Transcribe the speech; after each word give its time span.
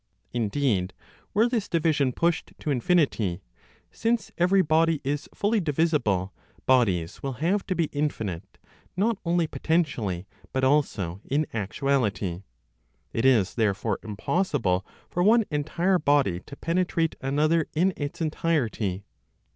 Indeed, 0.33 0.95
were 1.31 1.47
this 1.47 1.69
division 1.69 2.11
pushed 2.11 2.53
to 2.57 2.71
infinity, 2.71 3.43
since 3.91 4.31
every 4.35 4.63
body 4.63 4.99
is 5.03 5.29
fully 5.31 5.59
divisible, 5.59 6.33
bodies 6.65 7.21
will 7.21 7.33
have 7.33 7.63
to 7.67 7.75
be 7.75 7.83
infinite 7.91 8.57
not 8.97 9.19
only 9.25 9.45
potentially, 9.45 10.25
but 10.53 10.63
also 10.63 11.21
in 11.23 11.45
actuality. 11.53 12.41
It 13.13 13.25
is 13.25 13.53
therefore 13.53 13.99
impossible 14.01 14.83
for 15.07 15.21
one 15.21 15.45
entire 15.51 15.99
body 15.99 16.39
to 16.47 16.55
penetrate 16.57 17.15
another 17.21 17.67
in 17.75 17.93
its 17.95 18.21
entirety. 18.21 19.03